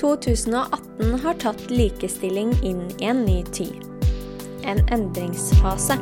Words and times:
2018 0.00 1.20
har 1.22 1.34
tatt 1.34 1.70
likestilling 1.70 2.52
inn 2.62 2.82
i 2.98 3.04
en 3.04 3.24
ny 3.24 3.44
tid. 3.44 3.74
En 4.62 4.78
endringsfase. 4.94 5.96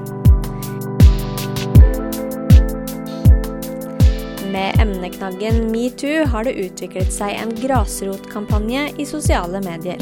Med 4.53 4.81
emneknaggen 4.81 5.71
metoo 5.73 6.27
har 6.27 6.45
det 6.45 6.57
utviklet 6.61 7.13
seg 7.13 7.39
en 7.41 7.55
grasrotkampanje 7.57 8.89
i 9.01 9.07
sosiale 9.09 9.61
medier. 9.65 10.01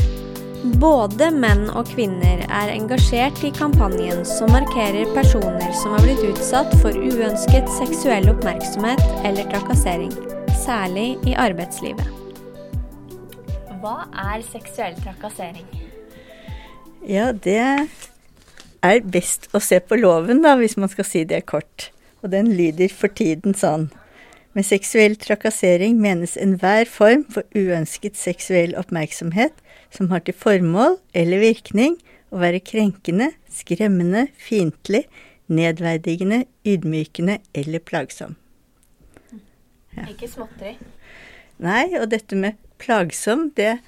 Både 0.81 1.29
menn 1.35 1.67
og 1.77 1.91
kvinner 1.93 2.43
er 2.49 2.73
engasjert 2.73 3.43
i 3.45 3.53
kampanjen 3.55 4.25
som 4.27 4.51
markerer 4.55 5.11
personer 5.15 5.71
som 5.83 5.95
har 5.95 6.07
blitt 6.07 6.25
utsatt 6.33 6.75
for 6.81 6.97
uønsket 6.97 7.71
seksuell 7.79 8.31
oppmerksomhet 8.33 9.07
eller 9.29 9.51
trakassering, 9.53 10.13
særlig 10.65 11.13
i 11.29 11.37
arbeidslivet. 11.37 12.24
Hva 13.85 14.07
er 14.17 14.41
seksuell 14.49 14.95
trakassering? 14.97 15.67
Ja, 17.05 17.33
det 17.37 17.59
er 18.81 19.03
best 19.13 19.51
å 19.53 19.61
se 19.61 19.77
på 19.85 19.99
loven, 19.99 20.41
da, 20.41 20.55
hvis 20.57 20.79
man 20.81 20.89
skal 20.89 21.05
si 21.05 21.21
det 21.29 21.43
kort. 21.51 21.91
Og 22.25 22.33
den 22.33 22.49
lyder 22.57 22.89
for 22.89 23.13
tiden 23.13 23.53
sånn. 23.53 23.91
Med 24.57 24.65
seksuell 24.65 25.19
trakassering 25.21 26.01
menes 26.01 26.39
enhver 26.41 26.89
form 26.89 27.27
for 27.29 27.45
uønsket 27.53 28.17
seksuell 28.17 28.73
oppmerksomhet 28.81 29.61
som 29.93 30.09
har 30.15 30.25
til 30.25 30.39
formål 30.39 30.97
eller 31.13 31.45
virkning 31.45 32.01
å 32.33 32.41
være 32.41 32.65
krenkende, 32.65 33.35
skremmende, 33.53 34.31
fiendtlig, 34.41 35.05
nedverdigende, 35.53 36.47
ydmykende 36.65 37.43
eller 37.53 37.85
plagsom. 37.85 38.39
Ja. 39.93 40.09
Ikke 40.09 40.31
småtteri. 40.31 40.79
Nei, 41.61 41.91
og 42.01 42.09
dette 42.17 42.39
med 42.39 42.64
plagsom, 42.81 43.51
det 43.57 43.79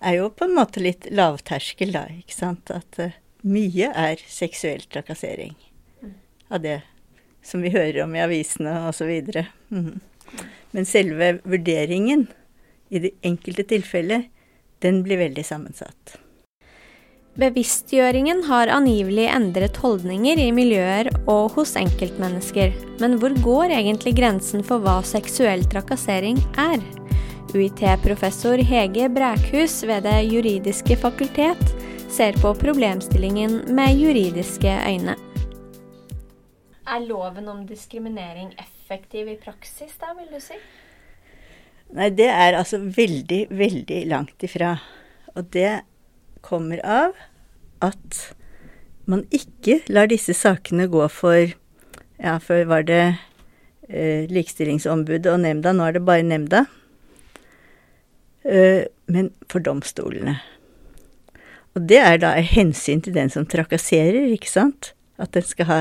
er 0.00 0.18
jo 0.18 0.28
på 0.30 0.46
en 0.46 0.56
måte 0.56 0.82
litt 0.82 1.08
lavterskel, 1.10 1.94
da, 1.96 2.06
ikke 2.12 2.36
sant. 2.36 2.72
At 2.74 3.00
uh, 3.02 3.16
mye 3.46 3.92
er 3.92 4.22
seksuell 4.30 4.84
trakassering 4.90 5.56
av 6.48 6.62
det 6.62 6.80
som 7.46 7.62
vi 7.62 7.70
hører 7.74 8.02
om 8.04 8.14
i 8.16 8.22
avisene 8.22 8.74
osv. 8.88 9.10
Mm. 9.70 9.98
Men 10.74 10.86
selve 10.88 11.36
vurderingen 11.46 12.26
i 12.90 13.02
det 13.02 13.14
enkelte 13.26 13.66
tilfellet, 13.70 14.30
den 14.82 15.02
blir 15.06 15.18
veldig 15.22 15.44
sammensatt. 15.46 16.18
Bevisstgjøringen 17.36 18.46
har 18.48 18.70
angivelig 18.72 19.26
endret 19.28 19.76
holdninger 19.82 20.40
i 20.40 20.48
miljøer 20.56 21.10
og 21.28 21.52
hos 21.58 21.74
enkeltmennesker. 21.76 22.72
Men 23.02 23.18
hvor 23.20 23.34
går 23.44 23.74
egentlig 23.76 24.14
grensen 24.16 24.64
for 24.64 24.80
hva 24.80 25.02
seksuell 25.04 25.66
trakassering 25.68 26.40
er? 26.56 26.80
UiT-professor 27.54 28.58
Hege 28.58 29.08
Brækhus 29.12 29.82
ved 29.86 30.02
Det 30.02 30.18
juridiske 30.26 30.96
fakultet 30.98 31.60
ser 32.10 32.34
på 32.42 32.54
problemstillingen 32.54 33.60
med 33.74 33.98
juridiske 34.00 34.72
øyne. 34.88 35.14
Er 36.86 37.04
loven 37.06 37.48
om 37.48 37.66
diskriminering 37.66 38.54
effektiv 38.58 39.28
i 39.28 39.36
praksis, 39.36 39.94
da, 40.00 40.14
vil 40.18 40.30
du 40.32 40.40
si? 40.42 40.58
Nei, 41.94 42.10
det 42.10 42.28
er 42.30 42.58
altså 42.58 42.78
veldig, 42.78 43.46
veldig 43.50 44.00
langt 44.10 44.42
ifra. 44.46 44.76
Og 45.34 45.46
det 45.54 45.82
kommer 46.42 46.82
av 46.82 47.14
at 47.82 48.22
man 49.06 49.22
ikke 49.30 49.80
lar 49.90 50.10
disse 50.10 50.34
sakene 50.34 50.88
gå 50.90 51.06
for 51.12 51.54
Ja, 52.16 52.38
før 52.40 52.62
var 52.64 52.86
det 52.88 53.18
eh, 53.90 54.24
Likestillingsombudet 54.32 55.28
og 55.28 55.42
nemnda, 55.42 55.74
nå 55.76 55.84
er 55.84 55.98
det 55.98 56.06
bare 56.06 56.24
nemnda. 56.24 56.62
Eh, 58.46 58.86
men 59.10 59.32
for 59.50 59.62
domstolene. 59.62 60.38
Og 61.76 61.84
det 61.90 61.98
er 62.00 62.20
da 62.22 62.32
hensyn 62.40 63.02
til 63.04 63.16
den 63.16 63.30
som 63.32 63.46
trakasserer, 63.48 64.30
ikke 64.32 64.50
sant? 64.50 64.92
At 65.20 65.34
den 65.36 65.44
skal 65.44 65.68
ha 65.68 65.80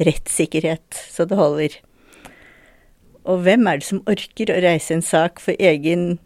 rettssikkerhet 0.00 0.98
så 1.12 1.26
det 1.28 1.38
holder. 1.38 1.76
Og 3.28 3.44
hvem 3.44 3.68
er 3.68 3.80
det 3.80 3.88
som 3.88 4.02
orker 4.08 4.52
å 4.52 4.60
reise 4.64 4.96
en 4.96 5.04
sak 5.04 5.40
for 5.42 5.56
egen 5.60 6.18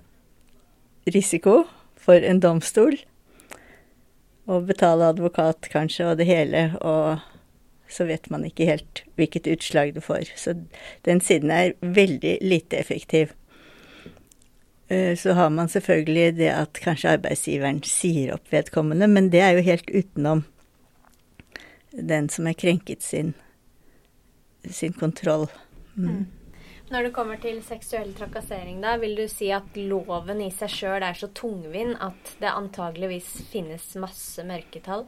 risiko 1.10 1.64
for 2.00 2.18
en 2.18 2.40
domstol? 2.42 2.96
Og 4.50 4.66
betale 4.68 5.08
advokat, 5.12 5.70
kanskje, 5.72 6.10
og 6.10 6.18
det 6.20 6.28
hele, 6.28 6.66
og 6.84 7.22
så 7.88 8.06
vet 8.08 8.28
man 8.32 8.44
ikke 8.46 8.68
helt 8.68 9.04
hvilket 9.18 9.48
utslag 9.50 9.94
du 9.94 10.02
får. 10.04 10.32
Så 10.36 10.56
den 11.06 11.22
siden 11.24 11.52
er 11.54 11.74
veldig 11.80 12.38
lite 12.44 12.80
effektiv. 12.80 13.32
Eh, 14.88 15.14
så 15.16 15.32
har 15.32 15.50
man 15.50 15.70
selvfølgelig 15.72 16.36
det 16.40 16.50
at 16.52 16.80
kanskje 16.82 17.14
arbeidsgiveren 17.16 17.80
sier 17.88 18.34
opp 18.36 18.52
vedkommende, 18.52 19.08
men 19.08 19.30
det 19.32 19.40
er 19.40 19.56
jo 19.56 19.64
helt 19.64 19.88
utenom 19.90 20.44
den 21.94 22.28
som 22.28 22.46
er 22.50 22.58
krenket 22.58 23.02
sin 23.02 23.34
sin 24.70 24.92
kontroll. 24.92 25.46
Mm. 25.94 26.08
mm. 26.08 26.24
Når 26.90 27.02
det 27.02 27.14
kommer 27.16 27.38
til 27.40 27.62
seksuell 27.64 28.10
trakassering, 28.14 28.82
da, 28.84 28.98
vil 29.00 29.16
du 29.16 29.24
si 29.28 29.48
at 29.56 29.76
loven 29.76 30.42
i 30.44 30.50
seg 30.52 30.70
sjøl 30.70 31.02
er 31.02 31.16
så 31.16 31.30
tungvint 31.34 31.96
at 32.04 32.34
det 32.42 32.52
antageligvis 32.52 33.30
finnes 33.50 33.86
masse 33.98 34.44
mørketall? 34.46 35.06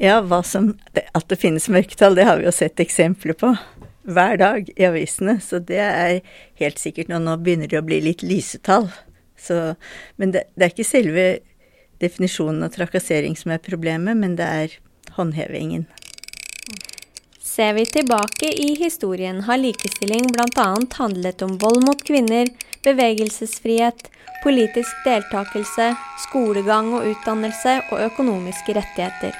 Ja, 0.00 0.22
som, 0.46 0.70
at 0.94 1.26
det 1.28 1.40
finnes 1.42 1.66
mørketall, 1.68 2.14
det 2.16 2.26
har 2.28 2.38
vi 2.38 2.46
jo 2.46 2.54
sett 2.54 2.80
eksempler 2.80 3.36
på 3.38 3.50
hver 4.04 4.38
dag 4.40 4.70
i 4.76 4.86
avisene. 4.86 5.38
Så 5.40 5.60
det 5.64 5.80
er 5.80 6.20
helt 6.60 6.80
sikkert 6.80 7.10
nå. 7.12 7.20
nå 7.22 7.36
begynner 7.42 7.70
det 7.70 7.80
å 7.80 7.86
bli 7.86 8.00
litt 8.04 8.24
lysetall. 8.26 8.90
Så, 9.40 9.74
men 10.16 10.32
det, 10.34 10.46
det, 10.54 10.66
er 10.66 10.72
ikke 10.72 10.88
selve 10.88 11.26
definisjonen 12.02 12.64
av 12.66 12.74
trakassering 12.76 13.36
som 13.38 13.54
er 13.54 13.62
problemet, 13.64 14.16
men 14.16 14.36
det 14.38 14.48
er 14.48 14.78
håndhevingen. 15.18 15.86
Ser 17.54 17.76
vi 17.76 17.84
tilbake 17.86 18.48
i 18.50 18.72
historien, 18.80 19.44
har 19.46 19.60
likestilling 19.60 20.26
bl.a. 20.34 20.70
handlet 20.98 21.44
om 21.46 21.54
vold 21.62 21.84
mot 21.86 22.00
kvinner, 22.02 22.48
bevegelsesfrihet, 22.82 24.08
politisk 24.42 25.04
deltakelse, 25.06 25.92
skolegang 26.26 26.90
og 26.96 27.06
utdannelse 27.12 27.76
og 27.92 28.02
økonomiske 28.08 28.74
rettigheter. 28.74 29.36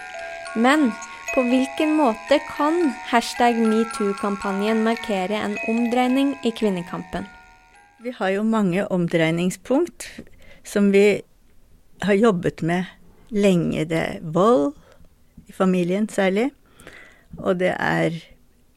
Men 0.55 0.93
på 1.35 1.43
hvilken 1.43 1.97
måte 1.99 2.37
kan 2.47 2.77
hashtag 3.11 3.57
metoo-kampanjen 3.59 4.85
markere 4.87 5.35
en 5.35 5.57
omdreining 5.67 6.37
i 6.47 6.53
kvinnekampen? 6.55 7.27
Vi 8.05 8.13
har 8.15 8.31
jo 8.37 8.45
mange 8.47 8.85
omdreiningspunkt 8.87 10.07
som 10.63 10.93
vi 10.95 11.25
har 12.07 12.15
jobbet 12.15 12.63
med 12.63 12.87
lenge. 13.35 13.83
Det 13.91 13.99
er 13.99 14.23
vold 14.23 14.77
i 15.51 15.57
familien 15.57 16.07
særlig. 16.09 16.53
Og 17.43 17.59
det 17.59 17.75
er 17.75 18.15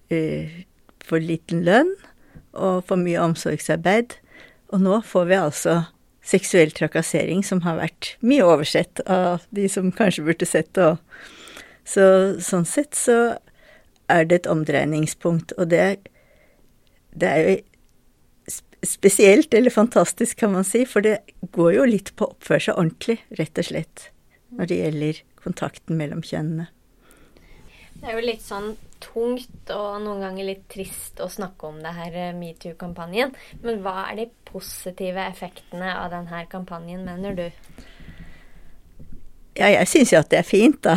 uh, 0.10 0.58
for 1.06 1.22
liten 1.22 1.62
lønn 1.68 1.94
og 2.58 2.88
for 2.90 2.98
mye 2.98 3.22
omsorgsarbeid. 3.22 4.18
Og 4.74 4.82
nå 4.82 5.04
får 5.06 5.30
vi 5.30 5.42
altså 5.44 5.82
seksuell 6.26 6.74
trakassering, 6.74 7.46
som 7.46 7.62
har 7.70 7.78
vært 7.78 8.16
mye 8.26 8.44
oversett 8.44 9.06
av 9.06 9.46
de 9.54 9.70
som 9.70 9.94
kanskje 9.94 10.26
burde 10.26 10.50
sett 10.50 10.74
det. 10.74 10.96
Så 11.88 12.04
sånn 12.44 12.68
sett 12.68 12.98
så 12.98 13.38
er 14.12 14.28
det 14.28 14.42
et 14.42 14.52
omdreiningspunkt, 14.52 15.54
og 15.58 15.70
det, 15.72 16.10
det 17.16 17.32
er 17.32 17.44
jo 17.46 17.56
spesielt, 18.86 19.54
eller 19.58 19.74
fantastisk, 19.74 20.38
kan 20.40 20.54
man 20.54 20.68
si, 20.68 20.84
for 20.88 21.04
det 21.04 21.20
går 21.56 21.74
jo 21.78 21.86
litt 21.90 22.14
på 22.16 22.28
å 22.28 22.36
oppføre 22.36 22.68
seg 22.68 22.80
ordentlig, 22.80 23.18
rett 23.40 23.60
og 23.60 23.70
slett, 23.70 24.10
når 24.56 24.70
det 24.70 24.82
gjelder 24.82 25.22
kontakten 25.44 26.00
mellom 26.00 26.24
kjønnene. 26.26 26.70
Det 27.98 28.06
er 28.06 28.20
jo 28.20 28.28
litt 28.28 28.44
sånn 28.46 28.76
tungt 29.02 29.72
og 29.74 30.02
noen 30.04 30.22
ganger 30.26 30.48
litt 30.52 30.66
trist 30.70 31.20
å 31.22 31.30
snakke 31.32 31.70
om 31.70 31.80
det 31.82 31.94
her 31.98 32.18
eh, 32.18 32.36
metoo-kampanjen. 32.38 33.34
Men 33.64 33.82
hva 33.86 34.08
er 34.12 34.20
de 34.22 34.28
positive 34.50 35.24
effektene 35.32 35.94
av 35.98 36.12
denne 36.14 36.44
kampanjen, 36.52 37.06
mener 37.08 37.38
du? 37.38 37.48
Ja, 39.58 39.72
jeg 39.74 39.90
syns 39.90 40.12
jo 40.14 40.20
at 40.22 40.30
det 40.30 40.38
er 40.38 40.46
fint, 40.46 40.78
da. 40.86 40.94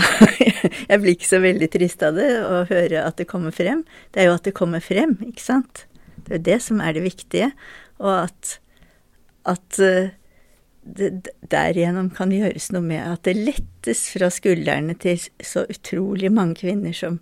Jeg 0.90 1.00
blir 1.00 1.14
ikke 1.14 1.28
så 1.30 1.38
veldig 1.40 1.68
trist 1.72 2.02
av 2.04 2.18
det 2.18 2.28
å 2.44 2.64
høre 2.68 3.04
at 3.06 3.16
det 3.16 3.28
kommer 3.30 3.54
frem. 3.56 3.86
Det 4.12 4.20
er 4.20 4.28
jo 4.28 4.34
at 4.36 4.44
det 4.44 4.52
kommer 4.56 4.84
frem, 4.84 5.14
ikke 5.24 5.44
sant. 5.44 5.86
Det 6.26 6.34
er 6.34 6.40
jo 6.40 6.46
det 6.50 6.58
som 6.66 6.82
er 6.84 6.96
det 6.96 7.04
viktige. 7.06 7.48
Og 8.02 8.26
at, 8.26 8.58
at 9.48 9.80
eh, 9.80 10.12
det 10.84 11.32
derigjennom 11.52 12.10
kan 12.16 12.32
gjøres 12.34 12.68
noe 12.74 12.84
med 12.84 13.00
at 13.04 13.24
det 13.28 13.38
lettes 13.38 14.06
fra 14.12 14.28
skuldrene 14.32 14.96
til 15.00 15.20
så 15.44 15.64
utrolig 15.70 16.32
mange 16.32 16.60
kvinner 16.60 16.92
som 16.96 17.20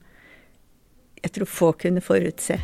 jeg 1.22 1.34
tror 1.34 1.50
få 1.50 1.70
kunne 1.84 2.02
forutse. 2.02 2.58